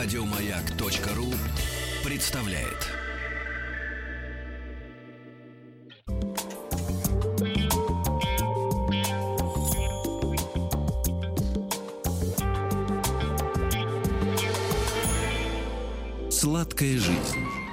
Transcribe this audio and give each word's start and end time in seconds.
Радиомаяк.ру 0.00 1.26
представляет. 2.04 2.86
Сладкая 16.30 16.96
жизнь. 16.96 17.18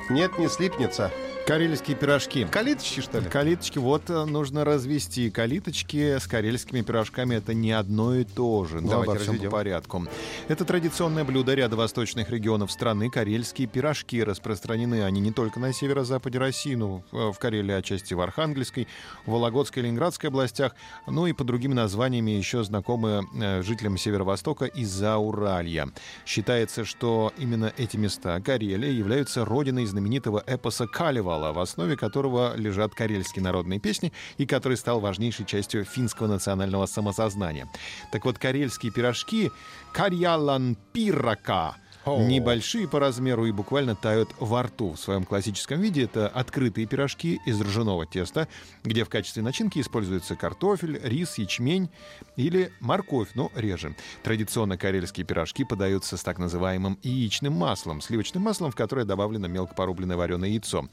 Нет, 0.09 0.39
не 0.39 0.49
слипнется. 0.49 1.11
Карельские 1.45 1.95
пирожки. 1.95 2.43
Калиточки, 2.45 3.01
что 3.01 3.19
ли? 3.19 3.29
Калиточки, 3.29 3.77
вот 3.77 4.09
э, 4.09 4.25
нужно 4.25 4.65
развести 4.65 5.29
калиточки 5.29 6.17
с 6.17 6.25
карельскими 6.25 6.81
пирожками. 6.81 7.35
Это 7.35 7.53
не 7.53 7.71
одно 7.71 8.15
и 8.15 8.23
то 8.23 8.65
же. 8.65 8.81
Но 8.81 8.89
Давайте 8.89 9.11
обо 9.11 9.19
всем 9.19 9.33
разведем. 9.33 9.51
по 9.51 9.57
порядку. 9.57 10.07
Это 10.47 10.65
традиционное 10.65 11.23
блюдо 11.23 11.53
ряда 11.53 11.75
восточных 11.75 12.31
регионов 12.31 12.71
страны. 12.71 13.11
Карельские 13.11 13.67
пирожки 13.67 14.23
распространены 14.23 15.03
они 15.03 15.21
не 15.21 15.31
только 15.31 15.59
на 15.59 15.71
северо-западе 15.71 16.39
России, 16.39 16.73
но 16.73 17.03
э, 17.11 17.31
в 17.31 17.37
Карелии, 17.37 17.73
отчасти 17.75 18.15
в 18.15 18.21
Архангельской, 18.21 18.87
Вологодской, 19.27 19.83
Ленинградской 19.83 20.31
областях, 20.31 20.73
ну 21.05 21.27
и 21.27 21.33
по 21.33 21.43
другим 21.43 21.75
названиями 21.75 22.31
еще 22.31 22.63
знакомы 22.63 23.23
э, 23.39 23.61
жителям 23.61 23.99
Северо-Востока 23.99 24.65
и 24.65 24.83
Зауралья. 24.83 25.89
Считается, 26.25 26.85
что 26.85 27.31
именно 27.37 27.71
эти 27.77 27.97
места, 27.97 28.41
Карелия, 28.41 28.89
являются 28.89 29.45
родиной 29.45 29.85
знаменитого 29.85 30.43
эпоса 30.47 30.87
Калевала, 31.35 31.53
в 31.53 31.59
основе 31.59 31.97
которого 31.97 32.55
лежат 32.55 32.95
карельские 32.95 33.43
народные 33.43 33.79
песни 33.79 34.11
и 34.37 34.45
который 34.45 34.77
стал 34.77 34.99
важнейшей 34.99 35.45
частью 35.45 35.85
финского 35.85 36.27
национального 36.27 36.85
самосознания. 36.85 37.67
Так 38.11 38.25
вот, 38.25 38.37
карельские 38.37 38.91
пирожки 38.91 39.51
«Карьялан 39.91 40.77
пирака» 40.93 41.75
Небольшие 42.05 42.87
по 42.87 42.99
размеру 42.99 43.45
и 43.45 43.51
буквально 43.51 43.95
тают 43.95 44.29
во 44.39 44.63
рту. 44.63 44.93
В 44.93 44.99
своем 44.99 45.23
классическом 45.23 45.81
виде 45.81 46.03
это 46.03 46.27
открытые 46.27 46.85
пирожки 46.85 47.39
из 47.45 47.59
ржаного 47.59 48.05
теста, 48.05 48.47
где 48.83 49.03
в 49.03 49.09
качестве 49.09 49.41
начинки 49.41 49.79
используется 49.79 50.35
картофель, 50.35 50.99
рис, 51.03 51.37
ячмень 51.37 51.89
или 52.35 52.71
морковь, 52.79 53.29
но 53.33 53.51
реже. 53.55 53.95
Традиционно 54.23 54.77
карельские 54.77 55.25
пирожки 55.25 55.63
подаются 55.63 56.17
с 56.17 56.23
так 56.23 56.37
называемым 56.37 56.99
яичным 57.01 57.53
маслом, 57.53 58.01
сливочным 58.01 58.43
маслом, 58.43 58.71
в 58.71 58.75
которое 58.75 59.05
добавлено 59.05 59.47
мелко 59.47 59.73
порубленное 59.73 60.17
вареное 60.17 60.49
яйцо 60.49 60.87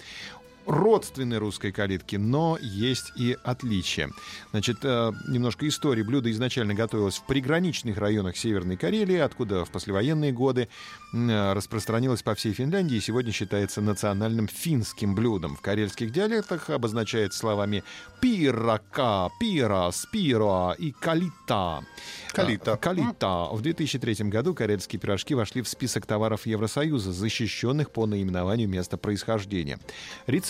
родственной 0.67 1.39
русской 1.39 1.73
калитки, 1.73 2.17
но 2.17 2.59
есть 2.61 3.13
и 3.17 3.37
отличия. 3.43 4.11
Значит, 4.51 4.79
э, 4.83 5.13
немножко 5.29 5.67
истории. 5.67 6.03
Блюдо 6.03 6.31
изначально 6.31 6.75
готовилось 6.75 7.17
в 7.17 7.27
приграничных 7.27 7.99
районах 7.99 8.37
Северной 8.37 8.77
Карелии, 8.77 9.19
откуда 9.19 9.65
в 9.65 9.71
послевоенные 9.71 10.33
годы 10.33 10.69
э, 11.13 11.53
распространилось 11.53 12.23
по 12.23 12.35
всей 12.35 12.53
Финляндии 12.53 12.97
и 12.97 13.01
сегодня 13.01 13.33
считается 13.33 13.81
национальным 13.81 14.49
финским 14.49 15.15
блюдом. 15.15 15.57
В 15.57 15.61
карельских 15.61 16.13
диалектах 16.13 16.71
обозначает 16.71 17.35
словами 17.35 17.85
пирака, 18.21 19.31
пирас, 19.41 20.07
пироа 20.13 20.73
и 20.73 20.93
калита. 20.93 21.85
Калита. 22.33 22.73
Э, 22.73 22.77
Калита. 22.77 23.49
В 23.53 23.61
2003 23.61 24.29
году 24.29 24.55
карельские 24.55 25.01
пирожки 25.01 25.35
вошли 25.35 25.63
в 25.63 25.69
список 25.69 26.07
товаров 26.07 26.47
Евросоюза, 26.47 27.13
защищенных 27.13 27.91
по 27.91 28.07
наименованию 28.07 28.69
места 28.69 28.97
происхождения. 28.97 29.79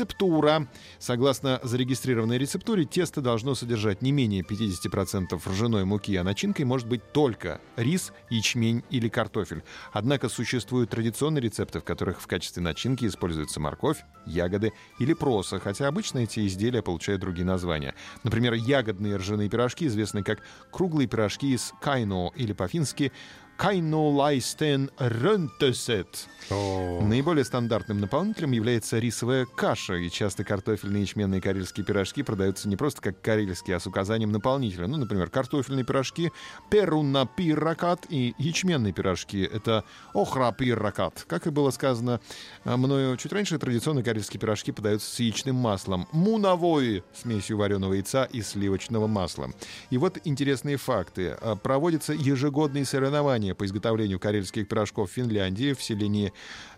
Рецептура. 0.02 0.66
Согласно 0.98 1.60
зарегистрированной 1.62 2.36
рецептуре, 2.36 2.84
тесто 2.84 3.20
должно 3.20 3.54
содержать 3.54 4.02
не 4.02 4.10
менее 4.10 4.42
50% 4.42 5.40
ржаной 5.48 5.84
муки, 5.84 6.16
а 6.16 6.24
начинкой 6.24 6.64
может 6.64 6.88
быть 6.88 7.12
только 7.12 7.60
рис, 7.76 8.12
ячмень 8.28 8.82
или 8.90 9.08
картофель. 9.08 9.62
Однако 9.92 10.28
существуют 10.28 10.90
традиционные 10.90 11.40
рецепты, 11.40 11.78
в 11.78 11.84
которых 11.84 12.20
в 12.20 12.26
качестве 12.26 12.64
начинки 12.64 13.04
используется 13.06 13.60
морковь, 13.60 13.98
ягоды 14.26 14.72
или 14.98 15.14
проса, 15.14 15.60
хотя 15.60 15.86
обычно 15.86 16.18
эти 16.18 16.48
изделия 16.48 16.82
получают 16.82 17.20
другие 17.20 17.46
названия. 17.46 17.94
Например, 18.24 18.54
ягодные 18.54 19.16
ржаные 19.16 19.48
пирожки 19.48 19.86
известны 19.86 20.24
как 20.24 20.40
круглые 20.72 21.06
пирожки 21.06 21.54
из 21.54 21.72
кайно 21.80 22.32
или 22.34 22.52
по-фински 22.52 23.12
кайнолайстен 23.56 24.90
рентесет. 24.98 26.28
Наиболее 26.50 27.44
стандартным 27.44 28.00
наполнителем 28.00 28.52
является 28.52 28.98
рисовая 28.98 29.46
каша, 29.46 29.94
и 29.94 30.10
часто 30.10 30.44
картофельные, 30.44 31.02
ячменные 31.02 31.40
карельские 31.40 31.84
пирожки 31.84 32.22
продаются 32.22 32.68
не 32.68 32.76
просто 32.76 33.00
как 33.00 33.20
карельские, 33.20 33.76
а 33.76 33.80
с 33.80 33.86
указанием 33.86 34.32
наполнителя. 34.32 34.86
Ну, 34.86 34.96
например, 34.96 35.30
картофельные 35.30 35.84
пирожки 35.84 36.32
перуна 36.70 37.26
пиракат 37.26 38.06
и 38.08 38.34
ячменные 38.38 38.92
пирожки— 38.92 39.42
это 39.52 39.84
охра 40.14 40.52
пиракат. 40.52 41.24
Как 41.28 41.46
и 41.46 41.50
было 41.50 41.70
сказано 41.70 42.20
а, 42.64 42.76
мною 42.76 43.16
чуть 43.16 43.32
раньше, 43.32 43.58
традиционно 43.58 44.02
карельские 44.02 44.40
пирожки 44.40 44.72
подаются 44.72 45.14
с 45.14 45.18
яичным 45.20 45.56
маслом. 45.56 46.08
Муновой— 46.12 47.04
смесью 47.14 47.58
вареного 47.58 47.94
яйца 47.94 48.24
и 48.24 48.42
сливочного 48.42 49.06
масла. 49.06 49.50
И 49.90 49.98
вот 49.98 50.18
интересные 50.24 50.76
факты. 50.76 51.36
А, 51.40 51.56
Проводятся 51.56 52.12
ежегодные 52.12 52.84
соревнования 52.84 53.41
по 53.50 53.66
изготовлению 53.66 54.20
карельских 54.20 54.68
пирожков 54.68 55.10
в 55.10 55.12
Финляндии 55.12 55.72
в 55.72 55.82
селении 55.82 56.32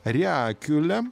Рякюля. 0.04 1.04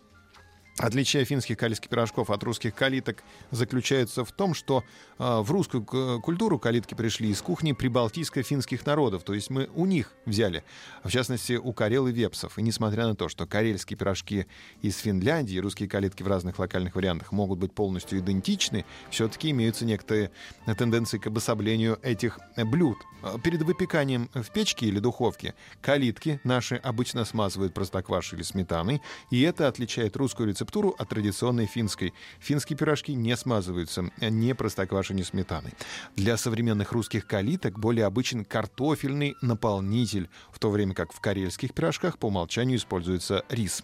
Отличие 0.79 1.27
финских 1.27 1.59
калитских 1.59 1.91
пирожков 1.91 2.31
от 2.31 2.43
русских 2.45 2.75
калиток 2.75 3.23
заключается 3.51 4.25
в 4.25 4.33
том, 4.33 4.55
что 4.55 4.83
э, 5.19 5.41
в 5.41 5.51
русскую 5.51 5.85
культуру 6.23 6.59
калитки 6.59 6.95
пришли 6.95 7.29
из 7.29 7.43
кухни 7.43 7.73
прибалтийско-финских 7.73 8.87
народов, 8.87 9.23
то 9.23 9.35
есть 9.35 9.51
мы 9.51 9.69
у 9.75 9.85
них 9.85 10.15
взяли, 10.25 10.65
в 11.05 11.11
частности, 11.11 11.55
у 11.55 11.75
карел 11.75 12.07
и 12.07 12.13
вепсов. 12.13 12.59
И 12.59 12.63
несмотря 12.63 13.07
на 13.07 13.15
то, 13.15 13.29
что 13.29 13.47
карельские 13.47 13.99
пирожки 13.99 14.47
из 14.81 14.97
Финляндии 14.97 15.57
и 15.57 15.61
русские 15.61 15.91
калитки 15.91 16.23
в 16.23 16.27
разных 16.27 16.59
локальных 16.59 16.95
вариантах 16.95 17.33
могут 17.33 17.59
быть 17.59 17.73
полностью 17.73 18.21
идентичны, 18.21 18.87
все-таки 19.11 19.51
имеются 19.51 19.85
некоторые 19.85 20.31
тенденции 20.79 21.19
к 21.19 21.27
обособлению 21.27 21.99
этих 22.03 22.39
блюд. 22.57 22.97
Э, 23.23 23.37
Перед 23.45 23.61
выпеканием 23.61 24.31
в 24.33 24.51
печке 24.51 24.87
или 24.87 25.01
духовке 25.01 25.55
калитки 25.83 26.41
наши 26.45 26.77
обычно 26.77 27.27
смазывают 27.27 27.75
простоквашей 27.75 28.39
или 28.39 28.43
сметаной, 28.43 29.03
и 29.31 29.43
это 29.43 29.69
отличает 29.69 30.17
русскую 30.17 30.49
рецептуру 30.49 30.62
от 30.99 31.09
традиционной 31.09 31.67
финской. 31.67 32.15
Финские 32.41 32.77
пирожки 32.77 33.15
не 33.15 33.37
смазываются 33.37 34.11
ни 34.21 34.53
простоквашей, 34.53 35.17
ни 35.17 35.23
сметаной. 35.23 35.73
Для 36.17 36.37
современных 36.37 36.93
русских 36.93 37.27
калиток 37.27 37.79
более 37.79 38.07
обычен 38.07 38.45
картофельный 38.45 39.35
наполнитель, 39.43 40.29
в 40.51 40.59
то 40.59 40.71
время 40.71 40.95
как 40.95 41.13
в 41.13 41.21
карельских 41.21 41.75
пирожках 41.75 42.19
по 42.19 42.27
умолчанию 42.27 42.79
используется 42.79 43.45
рис. 43.49 43.83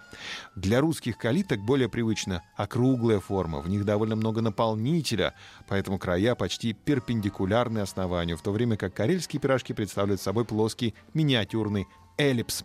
Для 0.57 0.81
русских 0.81 1.19
калиток 1.19 1.61
более 1.61 1.89
привычна 1.89 2.43
округлая 2.57 3.21
форма, 3.21 3.61
в 3.61 3.69
них 3.69 3.85
довольно 3.85 4.17
много 4.17 4.41
наполнителя, 4.41 5.35
поэтому 5.67 5.99
края 5.99 6.35
почти 6.35 6.73
перпендикулярны 6.73 7.81
основанию, 7.81 8.37
в 8.37 8.43
то 8.43 8.53
время 8.53 8.77
как 8.77 8.95
карельские 8.95 9.41
пирожки 9.41 9.73
представляют 9.73 10.21
собой 10.21 10.45
плоский 10.45 10.95
миниатюрный 11.15 11.87
эллипс. 12.17 12.65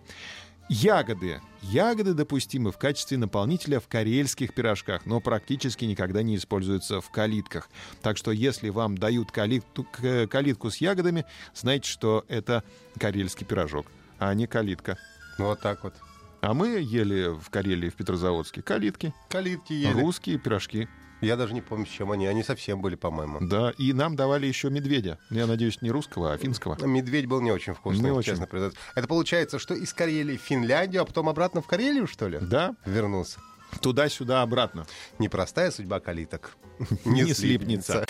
Ягоды. 0.69 1.41
Ягоды 1.61 2.13
допустимы 2.13 2.71
в 2.71 2.77
качестве 2.77 3.17
наполнителя 3.17 3.79
в 3.79 3.87
карельских 3.87 4.53
пирожках, 4.53 5.05
но 5.05 5.19
практически 5.19 5.85
никогда 5.85 6.23
не 6.23 6.35
используются 6.35 6.99
в 6.99 7.09
калитках. 7.09 7.69
Так 8.01 8.17
что 8.17 8.31
если 8.31 8.69
вам 8.69 8.97
дают 8.97 9.31
калитку, 9.31 9.85
калитку 10.29 10.69
с 10.71 10.77
ягодами, 10.77 11.25
знайте, 11.53 11.89
что 11.89 12.25
это 12.27 12.63
карельский 12.99 13.45
пирожок, 13.45 13.87
а 14.19 14.33
не 14.33 14.47
калитка. 14.47 14.97
Вот 15.37 15.61
так 15.61 15.83
вот. 15.83 15.93
А 16.41 16.53
мы 16.53 16.79
ели 16.81 17.29
в 17.33 17.49
Карелии, 17.49 17.89
в 17.89 17.95
Петрозаводске, 17.95 18.61
калитки, 18.61 19.13
Калитки 19.29 19.71
ели. 19.71 19.93
русские 19.93 20.37
пирожки. 20.37 20.89
Я 21.23 21.35
даже 21.37 21.53
не 21.53 21.61
помню, 21.61 21.85
с 21.85 21.89
чем 21.89 22.11
они. 22.11 22.27
Они 22.27 22.43
совсем 22.43 22.81
были, 22.81 22.95
по-моему. 22.95 23.39
Да, 23.41 23.71
и 23.77 23.93
нам 23.93 24.15
давали 24.15 24.45
еще 24.47 24.69
медведя. 24.69 25.17
Я 25.29 25.47
надеюсь, 25.47 25.81
не 25.81 25.91
русского, 25.91 26.33
а 26.33 26.37
финского. 26.37 26.77
Медведь 26.85 27.25
был 27.25 27.41
не 27.41 27.51
очень 27.51 27.73
вкусный, 27.73 28.05
Не 28.05 28.11
очень. 28.11 28.31
честно 28.31 28.47
признаться. 28.47 28.77
Это 28.95 29.07
получается, 29.07 29.59
что 29.59 29.73
из 29.73 29.93
Карелии 29.93 30.37
в 30.37 30.41
Финляндию, 30.41 31.01
а 31.01 31.05
потом 31.05 31.29
обратно 31.29 31.61
в 31.61 31.67
Карелию, 31.67 32.07
что 32.07 32.27
ли? 32.27 32.39
Да, 32.41 32.75
Вернулся. 32.85 33.39
туда-сюда, 33.81 34.41
обратно. 34.41 34.85
Непростая 35.19 35.71
судьба 35.71 35.99
калиток. 35.99 36.55
Не 37.05 37.33
слипнется. 37.33 38.05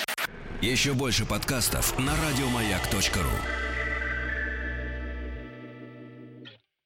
Еще 0.62 0.94
больше 0.94 1.26
подкастов 1.26 1.98
на 2.00 2.14
радиомаяк.ру. 2.16 3.63